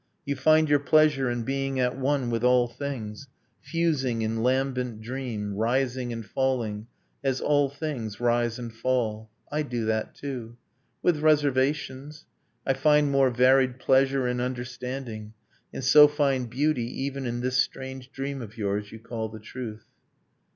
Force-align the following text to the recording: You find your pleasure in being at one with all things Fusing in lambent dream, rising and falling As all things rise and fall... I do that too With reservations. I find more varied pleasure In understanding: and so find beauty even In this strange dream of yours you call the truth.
You 0.25 0.35
find 0.35 0.67
your 0.67 0.79
pleasure 0.79 1.29
in 1.29 1.43
being 1.43 1.79
at 1.79 1.95
one 1.95 2.31
with 2.31 2.43
all 2.43 2.67
things 2.67 3.27
Fusing 3.61 4.23
in 4.23 4.41
lambent 4.41 4.99
dream, 4.99 5.53
rising 5.53 6.11
and 6.11 6.25
falling 6.25 6.87
As 7.23 7.39
all 7.39 7.69
things 7.69 8.19
rise 8.19 8.57
and 8.57 8.73
fall... 8.73 9.29
I 9.51 9.61
do 9.61 9.85
that 9.85 10.15
too 10.15 10.57
With 11.03 11.17
reservations. 11.19 12.25
I 12.65 12.73
find 12.73 13.11
more 13.11 13.29
varied 13.29 13.77
pleasure 13.77 14.27
In 14.27 14.41
understanding: 14.41 15.35
and 15.71 15.83
so 15.83 16.07
find 16.07 16.49
beauty 16.49 17.03
even 17.03 17.27
In 17.27 17.41
this 17.41 17.57
strange 17.57 18.11
dream 18.11 18.41
of 18.41 18.57
yours 18.57 18.91
you 18.91 18.97
call 18.97 19.29
the 19.29 19.37
truth. 19.39 19.85